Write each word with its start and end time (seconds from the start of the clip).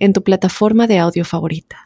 en 0.00 0.12
tu 0.12 0.24
plataforma 0.24 0.88
de 0.88 0.98
audio 0.98 1.24
favorita. 1.24 1.84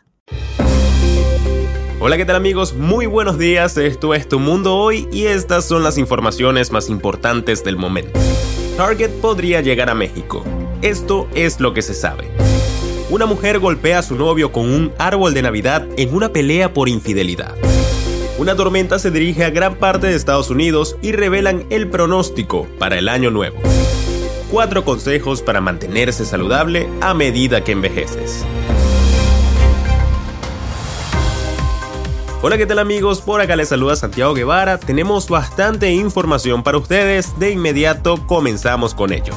Hola, 2.00 2.16
¿qué 2.16 2.24
tal 2.24 2.36
amigos? 2.36 2.74
Muy 2.74 3.06
buenos 3.06 3.38
días, 3.38 3.76
esto 3.76 4.14
es 4.14 4.28
Tu 4.28 4.38
Mundo 4.38 4.76
Hoy 4.76 5.08
y 5.12 5.24
estas 5.24 5.66
son 5.66 5.82
las 5.82 5.98
informaciones 5.98 6.70
más 6.70 6.88
importantes 6.88 7.64
del 7.64 7.76
momento. 7.76 8.18
Target 8.76 9.10
podría 9.20 9.60
llegar 9.60 9.90
a 9.90 9.94
México. 9.94 10.44
Esto 10.82 11.28
es 11.34 11.60
lo 11.60 11.72
que 11.74 11.82
se 11.82 11.94
sabe. 11.94 12.28
Una 13.10 13.26
mujer 13.26 13.58
golpea 13.58 14.00
a 14.00 14.02
su 14.02 14.16
novio 14.16 14.52
con 14.52 14.68
un 14.68 14.92
árbol 14.98 15.34
de 15.34 15.42
Navidad 15.42 15.86
en 15.96 16.14
una 16.14 16.30
pelea 16.30 16.72
por 16.72 16.88
infidelidad. 16.88 17.54
Una 18.38 18.54
tormenta 18.54 18.98
se 18.98 19.10
dirige 19.10 19.44
a 19.44 19.50
gran 19.50 19.76
parte 19.76 20.08
de 20.08 20.16
Estados 20.16 20.50
Unidos 20.50 20.96
y 21.00 21.12
revelan 21.12 21.64
el 21.70 21.88
pronóstico 21.88 22.66
para 22.78 22.98
el 22.98 23.08
año 23.08 23.30
nuevo 23.30 23.60
cuatro 24.54 24.84
consejos 24.84 25.42
para 25.42 25.60
mantenerse 25.60 26.24
saludable 26.24 26.88
a 27.00 27.12
medida 27.12 27.64
que 27.64 27.72
envejeces. 27.72 28.44
Hola, 32.40 32.56
¿qué 32.56 32.64
tal 32.64 32.78
amigos? 32.78 33.20
Por 33.20 33.40
acá 33.40 33.56
les 33.56 33.70
saluda 33.70 33.96
Santiago 33.96 34.32
Guevara. 34.32 34.78
Tenemos 34.78 35.28
bastante 35.28 35.90
información 35.90 36.62
para 36.62 36.78
ustedes. 36.78 37.36
De 37.40 37.50
inmediato 37.50 38.24
comenzamos 38.28 38.94
con 38.94 39.12
ello. 39.12 39.34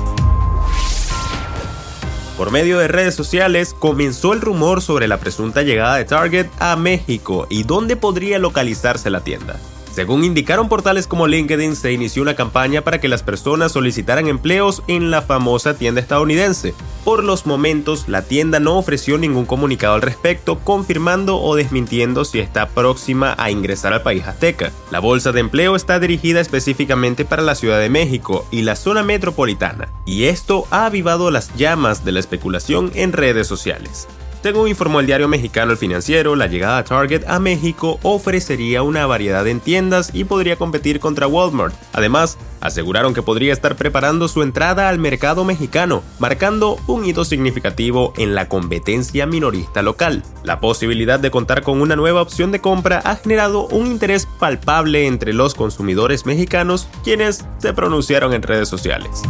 Por 2.37 2.51
medio 2.51 2.77
de 2.77 2.87
redes 2.87 3.15
sociales 3.15 3.73
comenzó 3.73 4.33
el 4.33 4.41
rumor 4.41 4.83
sobre 4.83 5.07
la 5.07 5.17
presunta 5.17 5.63
llegada 5.63 5.95
de 5.95 6.05
Target 6.05 6.45
a 6.59 6.75
México 6.75 7.47
y 7.49 7.63
dónde 7.63 7.95
podría 7.95 8.37
localizarse 8.37 9.09
la 9.09 9.21
tienda. 9.21 9.59
Según 9.97 10.23
indicaron 10.23 10.69
portales 10.69 11.07
como 11.07 11.25
LinkedIn, 11.25 11.75
se 11.75 11.91
inició 11.91 12.21
una 12.21 12.35
campaña 12.35 12.83
para 12.83 13.01
que 13.01 13.07
las 13.07 13.23
personas 13.23 13.71
solicitaran 13.71 14.27
empleos 14.27 14.83
en 14.87 15.09
la 15.09 15.23
famosa 15.23 15.73
tienda 15.73 15.99
estadounidense. 15.99 16.75
Por 17.03 17.23
los 17.23 17.47
momentos, 17.47 18.07
la 18.07 18.21
tienda 18.21 18.59
no 18.59 18.77
ofreció 18.77 19.17
ningún 19.17 19.47
comunicado 19.47 19.95
al 19.95 20.03
respecto, 20.03 20.59
confirmando 20.59 21.41
o 21.41 21.55
desmintiendo 21.55 22.25
si 22.25 22.37
está 22.37 22.69
próxima 22.69 23.33
a 23.39 23.49
ingresar 23.49 23.91
al 23.91 24.03
país 24.03 24.27
azteca. 24.27 24.71
La 24.91 24.99
bolsa 24.99 25.31
de 25.31 25.39
empleo 25.39 25.75
está 25.75 25.99
dirigida 25.99 26.41
específicamente 26.41 27.25
para 27.25 27.41
la 27.41 27.55
Ciudad 27.55 27.79
de 27.79 27.89
México 27.89 28.45
y 28.51 28.61
la 28.61 28.75
zona 28.75 29.01
metropolitana, 29.01 29.89
y 30.05 30.25
esto 30.25 30.67
ha 30.69 30.85
avivado 30.85 31.31
las 31.31 31.55
llamas 31.55 32.05
de 32.05 32.11
la 32.11 32.19
especulación 32.19 32.91
en 32.93 33.13
redes 33.13 33.47
sociales. 33.47 34.07
Según 34.47 34.69
informó 34.69 35.01
el 35.01 35.07
diario 35.07 35.27
mexicano 35.27 35.73
El 35.73 35.77
Financiero, 35.77 36.37
la 36.37 36.47
llegada 36.47 36.77
a 36.77 36.83
Target 36.85 37.27
a 37.27 37.37
México 37.37 37.99
ofrecería 38.01 38.81
una 38.81 39.05
variedad 39.05 39.45
en 39.45 39.59
tiendas 39.59 40.11
y 40.13 40.23
podría 40.23 40.55
competir 40.55 41.01
contra 41.01 41.27
Walmart. 41.27 41.75
Además, 41.91 42.37
aseguraron 42.61 43.13
que 43.13 43.21
podría 43.21 43.51
estar 43.51 43.75
preparando 43.75 44.29
su 44.29 44.43
entrada 44.43 44.87
al 44.87 44.99
mercado 44.99 45.43
mexicano, 45.43 46.01
marcando 46.17 46.77
un 46.87 47.03
hito 47.03 47.25
significativo 47.25 48.13
en 48.15 48.35
la 48.35 48.47
competencia 48.47 49.25
minorista 49.25 49.81
local. 49.81 50.23
La 50.45 50.61
posibilidad 50.61 51.19
de 51.19 51.29
contar 51.29 51.61
con 51.61 51.81
una 51.81 51.97
nueva 51.97 52.21
opción 52.21 52.53
de 52.53 52.61
compra 52.61 53.01
ha 53.03 53.17
generado 53.17 53.67
un 53.67 53.85
interés 53.87 54.29
palpable 54.39 55.07
entre 55.07 55.33
los 55.33 55.55
consumidores 55.55 56.25
mexicanos, 56.25 56.87
quienes 57.03 57.43
se 57.57 57.73
pronunciaron 57.73 58.33
en 58.33 58.43
redes 58.43 58.69
sociales. 58.69 59.23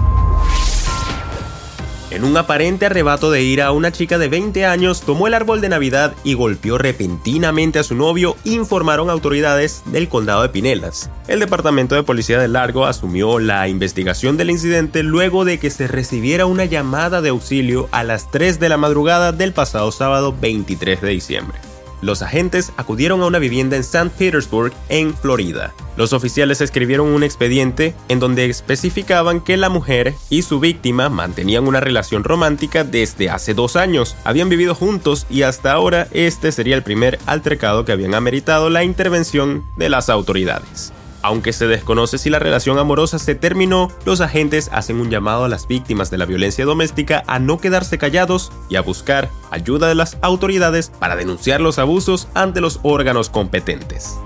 En 2.17 2.23
un 2.23 2.35
aparente 2.35 2.87
arrebato 2.87 3.29
de 3.29 3.43
ira, 3.43 3.71
una 3.71 3.91
chica 3.91 4.17
de 4.17 4.27
20 4.27 4.65
años 4.65 5.01
tomó 5.01 5.27
el 5.27 5.35
árbol 5.35 5.61
de 5.61 5.69
Navidad 5.69 6.15
y 6.23 6.33
golpeó 6.33 6.79
repentinamente 6.79 7.77
a 7.77 7.83
su 7.83 7.93
novio, 7.93 8.35
informaron 8.43 9.11
autoridades 9.11 9.83
del 9.85 10.09
condado 10.09 10.41
de 10.41 10.49
Pinelas. 10.49 11.11
El 11.27 11.39
departamento 11.39 11.93
de 11.93 12.01
policía 12.01 12.39
de 12.39 12.47
Largo 12.47 12.87
asumió 12.87 13.37
la 13.37 13.67
investigación 13.67 14.35
del 14.35 14.49
incidente 14.49 15.03
luego 15.03 15.45
de 15.45 15.59
que 15.59 15.69
se 15.69 15.87
recibiera 15.87 16.47
una 16.47 16.65
llamada 16.65 17.21
de 17.21 17.29
auxilio 17.29 17.87
a 17.91 18.03
las 18.03 18.31
3 18.31 18.59
de 18.59 18.69
la 18.69 18.77
madrugada 18.77 19.31
del 19.31 19.53
pasado 19.53 19.91
sábado 19.91 20.35
23 20.41 20.99
de 20.99 21.09
diciembre 21.09 21.66
los 22.01 22.21
agentes 22.21 22.71
acudieron 22.77 23.21
a 23.21 23.25
una 23.25 23.39
vivienda 23.39 23.75
en 23.75 23.81
St. 23.81 24.11
Petersburg, 24.17 24.73
en 24.89 25.15
Florida. 25.15 25.73
Los 25.95 26.13
oficiales 26.13 26.61
escribieron 26.61 27.07
un 27.07 27.23
expediente 27.23 27.95
en 28.07 28.19
donde 28.19 28.45
especificaban 28.45 29.41
que 29.41 29.57
la 29.57 29.69
mujer 29.69 30.13
y 30.29 30.43
su 30.43 30.59
víctima 30.59 31.09
mantenían 31.09 31.67
una 31.67 31.79
relación 31.79 32.23
romántica 32.23 32.83
desde 32.83 33.29
hace 33.29 33.53
dos 33.53 33.75
años, 33.75 34.15
habían 34.23 34.49
vivido 34.49 34.75
juntos 34.75 35.25
y 35.29 35.41
hasta 35.41 35.71
ahora 35.71 36.07
este 36.11 36.51
sería 36.51 36.75
el 36.75 36.83
primer 36.83 37.17
altercado 37.25 37.83
que 37.83 37.91
habían 37.91 38.13
ameritado 38.13 38.69
la 38.69 38.83
intervención 38.83 39.65
de 39.75 39.89
las 39.89 40.09
autoridades. 40.09 40.93
Aunque 41.27 41.51
se 41.51 41.67
desconoce 41.67 42.17
si 42.17 42.29
la 42.29 42.39
relación 42.39 42.79
amorosa 42.79 43.19
se 43.19 43.35
terminó, 43.35 43.91
los 44.05 44.21
agentes 44.21 44.69
hacen 44.71 44.95
un 45.01 45.09
llamado 45.09 45.43
a 45.43 45.49
las 45.49 45.67
víctimas 45.67 46.09
de 46.09 46.17
la 46.17 46.23
violencia 46.23 46.63
doméstica 46.63 47.25
a 47.27 47.37
no 47.37 47.59
quedarse 47.59 47.97
callados 47.97 48.49
y 48.69 48.77
a 48.77 48.81
buscar 48.81 49.29
ayuda 49.51 49.89
de 49.89 49.95
las 49.95 50.17
autoridades 50.21 50.89
para 50.89 51.17
denunciar 51.17 51.59
los 51.59 51.79
abusos 51.79 52.29
ante 52.33 52.61
los 52.61 52.79
órganos 52.81 53.29
competentes. 53.29 54.17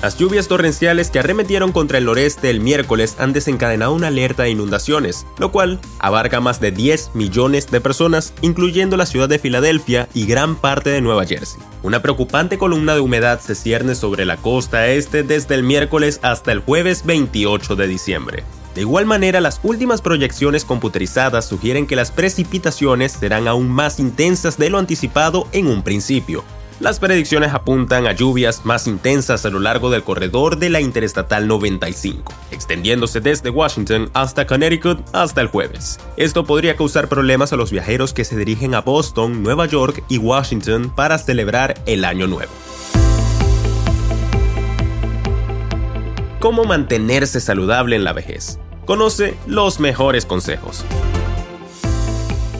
Las 0.00 0.16
lluvias 0.16 0.46
torrenciales 0.46 1.10
que 1.10 1.18
arremetieron 1.18 1.72
contra 1.72 1.98
el 1.98 2.04
noreste 2.04 2.50
el 2.50 2.60
miércoles 2.60 3.16
han 3.18 3.32
desencadenado 3.32 3.92
una 3.92 4.06
alerta 4.06 4.44
de 4.44 4.50
inundaciones, 4.50 5.26
lo 5.38 5.50
cual 5.50 5.80
abarca 5.98 6.40
más 6.40 6.60
de 6.60 6.70
10 6.70 7.10
millones 7.14 7.68
de 7.68 7.80
personas, 7.80 8.32
incluyendo 8.40 8.96
la 8.96 9.06
ciudad 9.06 9.28
de 9.28 9.40
Filadelfia 9.40 10.08
y 10.14 10.26
gran 10.26 10.54
parte 10.54 10.90
de 10.90 11.00
Nueva 11.00 11.26
Jersey. 11.26 11.60
Una 11.82 12.00
preocupante 12.00 12.58
columna 12.58 12.94
de 12.94 13.00
humedad 13.00 13.40
se 13.40 13.56
cierne 13.56 13.96
sobre 13.96 14.24
la 14.24 14.36
costa 14.36 14.86
este 14.86 15.24
desde 15.24 15.56
el 15.56 15.64
miércoles 15.64 16.20
hasta 16.22 16.52
el 16.52 16.60
jueves 16.60 17.04
28 17.04 17.74
de 17.74 17.88
diciembre. 17.88 18.44
De 18.76 18.82
igual 18.82 19.04
manera, 19.04 19.40
las 19.40 19.58
últimas 19.64 20.00
proyecciones 20.00 20.64
computerizadas 20.64 21.48
sugieren 21.48 21.88
que 21.88 21.96
las 21.96 22.12
precipitaciones 22.12 23.10
serán 23.10 23.48
aún 23.48 23.68
más 23.68 23.98
intensas 23.98 24.58
de 24.58 24.70
lo 24.70 24.78
anticipado 24.78 25.48
en 25.50 25.66
un 25.66 25.82
principio, 25.82 26.44
las 26.80 27.00
predicciones 27.00 27.52
apuntan 27.54 28.06
a 28.06 28.12
lluvias 28.12 28.64
más 28.64 28.86
intensas 28.86 29.44
a 29.44 29.50
lo 29.50 29.58
largo 29.58 29.90
del 29.90 30.04
corredor 30.04 30.58
de 30.58 30.70
la 30.70 30.80
Interestatal 30.80 31.48
95, 31.48 32.32
extendiéndose 32.50 33.20
desde 33.20 33.50
Washington 33.50 34.10
hasta 34.14 34.46
Connecticut 34.46 35.00
hasta 35.12 35.40
el 35.40 35.48
jueves. 35.48 35.98
Esto 36.16 36.44
podría 36.44 36.76
causar 36.76 37.08
problemas 37.08 37.52
a 37.52 37.56
los 37.56 37.72
viajeros 37.72 38.12
que 38.12 38.24
se 38.24 38.36
dirigen 38.36 38.74
a 38.74 38.80
Boston, 38.80 39.42
Nueva 39.42 39.66
York 39.66 40.04
y 40.08 40.18
Washington 40.18 40.92
para 40.94 41.18
celebrar 41.18 41.74
el 41.86 42.04
Año 42.04 42.26
Nuevo. 42.26 42.52
¿Cómo 46.38 46.64
mantenerse 46.64 47.40
saludable 47.40 47.96
en 47.96 48.04
la 48.04 48.12
vejez? 48.12 48.60
Conoce 48.84 49.36
los 49.46 49.80
mejores 49.80 50.24
consejos. 50.24 50.84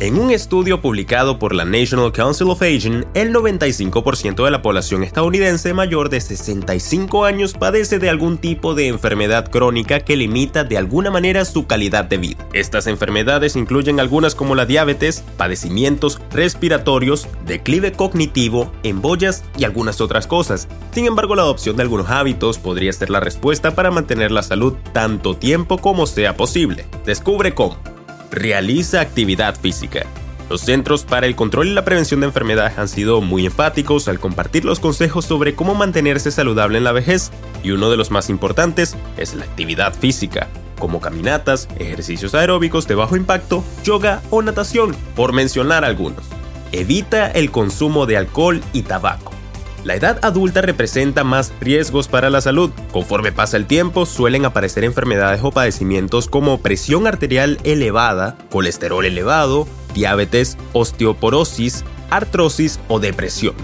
En 0.00 0.16
un 0.16 0.30
estudio 0.30 0.80
publicado 0.80 1.40
por 1.40 1.52
la 1.52 1.64
National 1.64 2.12
Council 2.12 2.50
of 2.50 2.62
Aging, 2.62 3.04
el 3.14 3.34
95% 3.34 4.44
de 4.44 4.50
la 4.52 4.62
población 4.62 5.02
estadounidense 5.02 5.74
mayor 5.74 6.08
de 6.08 6.20
65 6.20 7.24
años 7.24 7.54
padece 7.54 7.98
de 7.98 8.08
algún 8.08 8.38
tipo 8.38 8.76
de 8.76 8.86
enfermedad 8.86 9.50
crónica 9.50 9.98
que 9.98 10.14
limita 10.14 10.62
de 10.62 10.78
alguna 10.78 11.10
manera 11.10 11.44
su 11.44 11.66
calidad 11.66 12.04
de 12.04 12.18
vida. 12.18 12.46
Estas 12.52 12.86
enfermedades 12.86 13.56
incluyen 13.56 13.98
algunas 13.98 14.36
como 14.36 14.54
la 14.54 14.66
diabetes, 14.66 15.24
padecimientos 15.36 16.20
respiratorios, 16.30 17.26
declive 17.44 17.90
cognitivo, 17.90 18.72
embollas 18.84 19.42
y 19.56 19.64
algunas 19.64 20.00
otras 20.00 20.28
cosas. 20.28 20.68
Sin 20.92 21.06
embargo, 21.06 21.34
la 21.34 21.42
adopción 21.42 21.74
de 21.74 21.82
algunos 21.82 22.08
hábitos 22.08 22.58
podría 22.58 22.92
ser 22.92 23.10
la 23.10 23.18
respuesta 23.18 23.74
para 23.74 23.90
mantener 23.90 24.30
la 24.30 24.44
salud 24.44 24.74
tanto 24.92 25.34
tiempo 25.34 25.78
como 25.78 26.06
sea 26.06 26.36
posible. 26.36 26.86
Descubre 27.04 27.52
cómo. 27.52 27.97
Realiza 28.30 29.00
actividad 29.00 29.58
física. 29.58 30.06
Los 30.50 30.62
Centros 30.62 31.04
para 31.04 31.26
el 31.26 31.36
Control 31.36 31.68
y 31.68 31.72
la 31.72 31.84
Prevención 31.84 32.20
de 32.20 32.26
Enfermedades 32.26 32.78
han 32.78 32.88
sido 32.88 33.20
muy 33.20 33.46
enfáticos 33.46 34.08
al 34.08 34.18
compartir 34.18 34.64
los 34.64 34.80
consejos 34.80 35.24
sobre 35.24 35.54
cómo 35.54 35.74
mantenerse 35.74 36.30
saludable 36.30 36.78
en 36.78 36.84
la 36.84 36.92
vejez, 36.92 37.30
y 37.62 37.70
uno 37.70 37.90
de 37.90 37.96
los 37.96 38.10
más 38.10 38.30
importantes 38.30 38.96
es 39.16 39.34
la 39.34 39.44
actividad 39.44 39.94
física, 39.94 40.48
como 40.78 41.00
caminatas, 41.00 41.68
ejercicios 41.78 42.34
aeróbicos 42.34 42.86
de 42.86 42.94
bajo 42.94 43.16
impacto, 43.16 43.64
yoga 43.84 44.22
o 44.30 44.42
natación, 44.42 44.94
por 45.14 45.32
mencionar 45.32 45.84
algunos. 45.84 46.24
Evita 46.72 47.30
el 47.30 47.50
consumo 47.50 48.06
de 48.06 48.18
alcohol 48.18 48.62
y 48.72 48.82
tabaco. 48.82 49.37
La 49.84 49.94
edad 49.94 50.18
adulta 50.22 50.60
representa 50.60 51.24
más 51.24 51.52
riesgos 51.60 52.08
para 52.08 52.30
la 52.30 52.40
salud. 52.40 52.70
Conforme 52.92 53.32
pasa 53.32 53.56
el 53.56 53.66
tiempo, 53.66 54.06
suelen 54.06 54.44
aparecer 54.44 54.84
enfermedades 54.84 55.40
o 55.42 55.52
padecimientos 55.52 56.28
como 56.28 56.58
presión 56.58 57.06
arterial 57.06 57.58
elevada, 57.64 58.36
colesterol 58.50 59.04
elevado, 59.04 59.68
diabetes, 59.94 60.58
osteoporosis, 60.72 61.84
artrosis 62.10 62.80
o 62.88 62.98
depresión. 62.98 63.54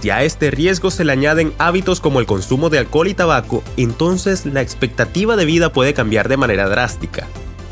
Si 0.00 0.10
a 0.10 0.24
este 0.24 0.50
riesgo 0.50 0.90
se 0.90 1.04
le 1.04 1.12
añaden 1.12 1.52
hábitos 1.58 2.00
como 2.00 2.20
el 2.20 2.26
consumo 2.26 2.70
de 2.70 2.78
alcohol 2.78 3.08
y 3.08 3.14
tabaco, 3.14 3.62
entonces 3.76 4.46
la 4.46 4.62
expectativa 4.62 5.36
de 5.36 5.44
vida 5.44 5.72
puede 5.72 5.92
cambiar 5.94 6.28
de 6.28 6.38
manera 6.38 6.68
drástica. 6.68 7.28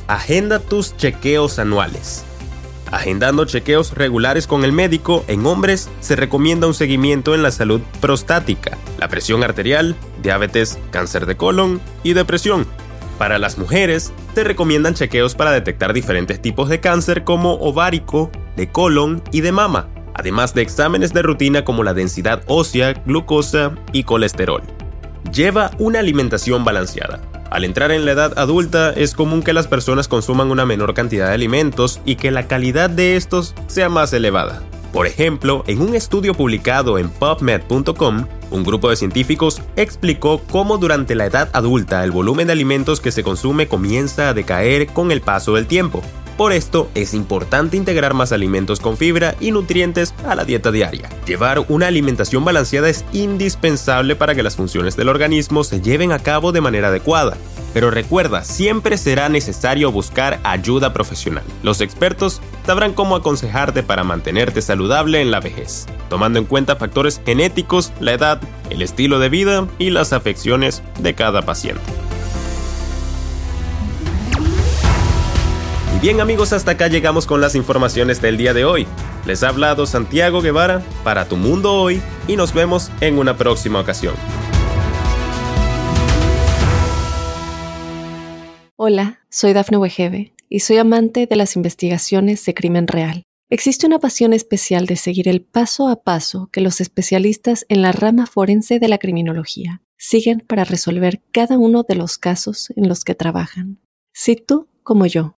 Agenda 0.09 0.59
tus 0.59 0.97
chequeos 0.97 1.59
anuales. 1.59 2.25
Agendando 2.91 3.45
chequeos 3.45 3.95
regulares 3.95 4.47
con 4.47 4.65
el 4.65 4.73
médico, 4.73 5.25
en 5.29 5.45
hombres 5.47 5.91
se 6.01 6.17
recomienda 6.17 6.67
un 6.67 6.75
seguimiento 6.75 7.35
en 7.35 7.43
la 7.43 7.51
salud 7.51 7.81
prostática, 8.01 8.79
la 8.99 9.09
presión 9.09 9.45
arterial, 9.45 9.95
diabetes, 10.23 10.79
cáncer 10.91 11.27
de 11.27 11.37
colon 11.37 11.81
y 12.03 12.15
depresión. 12.15 12.67
Para 13.19 13.39
las 13.39 13.59
mujeres, 13.59 14.13
se 14.35 14.45
recomiendan 14.45 14.95
chequeos 14.95 15.35
para 15.35 15.51
detectar 15.51 15.93
diferentes 15.93 16.41
tipos 16.41 16.69
de 16.69 16.81
cáncer 16.81 17.25
como 17.25 17.55
ovárico, 17.55 18.31
de 18.57 18.71
colon 18.71 19.23
y 19.33 19.41
de 19.43 19.53
mama 19.53 19.89
además 20.19 20.53
de 20.53 20.63
exámenes 20.63 21.15
de 21.15 21.23
rutina 21.23 21.65
como 21.65 21.85
la 21.85 21.95
densidad 21.95 22.43
ósea, 22.49 22.93
glucosa 23.07 23.77
y 23.93 24.03
colesterol. 24.03 24.63
Lleva 25.33 25.71
una 25.79 26.01
alimentación 26.01 26.65
balanceada. 26.65 27.21
Al 27.51 27.65
entrar 27.65 27.91
en 27.93 28.05
la 28.05 28.13
edad 28.13 28.39
adulta 28.39 28.93
es 28.93 29.15
común 29.15 29.43
que 29.43 29.53
las 29.53 29.67
personas 29.67 30.09
consuman 30.09 30.51
una 30.51 30.67
menor 30.67 30.93
cantidad 30.95 31.29
de 31.29 31.35
alimentos 31.35 32.01
y 32.05 32.17
que 32.17 32.31
la 32.31 32.47
calidad 32.47 32.91
de 32.91 33.17
estos 33.17 33.55
sea 33.67 33.89
más 33.89 34.13
elevada. 34.13 34.63
Por 34.93 35.07
ejemplo, 35.07 35.65
en 35.67 35.81
un 35.81 35.95
estudio 35.95 36.35
publicado 36.35 36.99
en 36.99 37.11
PubMed.com, 37.11 38.27
un 38.51 38.65
grupo 38.65 38.89
de 38.91 38.97
científicos 38.97 39.63
explicó 39.77 40.41
cómo 40.51 40.79
durante 40.79 41.15
la 41.15 41.27
edad 41.27 41.51
adulta 41.53 42.05
el 42.05 42.11
volumen 42.11 42.47
de 42.47 42.55
alimentos 42.55 43.01
que 43.01 43.13
se 43.13 43.23
consume 43.23 43.67
comienza 43.67 44.31
a 44.31 44.35
decaer 44.35 44.87
con 44.89 45.11
el 45.13 45.21
paso 45.21 45.55
del 45.55 45.67
tiempo, 45.67 46.03
por 46.39 46.53
esto 46.53 46.89
es 46.95 47.15
importante 47.15 47.77
integrar 47.77 48.15
más 48.15 48.31
alimentos 48.31 48.79
con 48.79 48.97
fibra 48.97 49.35
y 49.41 49.51
nutrientes 49.51 50.15
a 50.25 50.37
la 50.37 50.45
dieta 50.45 50.71
diaria. 50.71 51.11
Llevar 51.27 51.65
una 51.69 51.89
alimentación 51.89 52.45
balanceada 52.45 52.89
es 52.89 53.05
indispensable 53.13 54.15
para 54.15 54.37
que 54.37 54.45
las 54.45 54.55
funciones 54.55 54.95
del 54.95 55.09
organismo 55.09 55.65
se 55.65 55.81
lleven 55.81 56.13
a 56.13 56.21
cabo 56.21 56.53
de 56.53 56.61
manera 56.61 56.89
adecuada. 56.89 57.37
Pero 57.75 57.91
recuerda, 57.91 58.45
siempre 58.45 58.97
será 58.99 59.29
necesario 59.29 59.91
buscar 59.91 60.39
ayuda 60.45 60.93
profesional. 60.93 61.43
Los 61.65 61.81
expertos 61.81 62.41
sabrán 62.65 62.93
cómo 62.93 63.17
aconsejarte 63.17 63.83
para 63.83 64.05
mantenerte 64.05 64.63
saludable 64.63 65.21
en 65.21 65.33
la 65.33 65.41
vejez, 65.41 65.87
tomando 66.09 66.39
en 66.39 66.45
cuenta 66.45 66.77
factores 66.77 67.21
genéticos, 67.27 67.93
la 67.99 68.13
edad, 68.13 68.41
el 68.71 68.83
estilo 68.83 69.19
de 69.19 69.29
vida 69.29 69.67
y 69.81 69.91
las 69.91 70.13
afecciones 70.13 70.85
de 71.01 71.15
cada 71.15 71.43
paciente. 71.43 71.98
Bien 76.01 76.21
amigos, 76.21 76.53
hasta 76.53 76.71
acá 76.71 76.87
llegamos 76.87 77.27
con 77.27 77.41
las 77.41 77.57
informaciones 77.57 78.23
del 78.23 78.37
día 78.37 78.55
de 78.55 78.65
hoy. 78.65 78.87
Les 79.27 79.43
ha 79.43 79.49
hablado 79.49 79.85
Santiago 79.85 80.41
Guevara 80.41 80.81
para 81.03 81.29
Tu 81.29 81.37
Mundo 81.37 81.75
Hoy 81.75 82.01
y 82.29 82.37
nos 82.37 82.55
vemos 82.55 82.93
en 83.01 83.19
una 83.19 83.37
próxima 83.37 83.81
ocasión. 83.81 84.15
Hola, 88.77 89.19
soy 89.29 89.53
Dafne 89.53 89.77
Wegebe 89.79 90.35
y 90.49 90.61
soy 90.61 90.77
amante 90.77 91.27
de 91.27 91.35
las 91.35 91.57
investigaciones 91.57 92.45
de 92.45 92.55
crimen 92.55 92.87
real. 92.87 93.25
Existe 93.51 93.85
una 93.85 93.99
pasión 93.99 94.33
especial 94.33 94.87
de 94.87 94.95
seguir 94.95 95.27
el 95.27 95.43
paso 95.43 95.89
a 95.89 96.05
paso 96.05 96.49
que 96.53 96.61
los 96.61 96.81
especialistas 96.81 97.67
en 97.69 97.83
la 97.83 97.91
rama 97.91 98.27
forense 98.27 98.79
de 98.79 98.87
la 98.87 98.99
criminología 98.99 99.83
siguen 99.97 100.45
para 100.47 100.63
resolver 100.63 101.25
cada 101.33 101.59
uno 101.59 101.83
de 101.83 101.97
los 101.97 102.19
casos 102.19 102.73
en 102.77 102.89
los 102.89 103.03
que 103.03 103.17
trabajan. 103.17 103.81
Si 104.13 104.37
tú, 104.37 104.69
como 104.85 105.07
yo, 105.07 105.38